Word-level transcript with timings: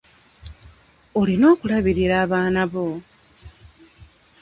Olina 1.19 1.45
okulabirira 1.53 2.15
abaana 2.25 2.63
bo. 2.71 2.85